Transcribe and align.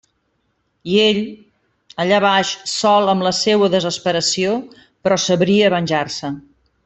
I 0.93 0.95
ell... 1.01 1.19
allà 2.05 2.21
baix, 2.25 2.53
sol 2.71 3.11
amb 3.13 3.27
la 3.29 3.35
seua 3.41 3.69
desesperació; 3.75 4.57
però 5.07 5.21
sabria 5.27 5.71
venjar-se. 5.77 6.33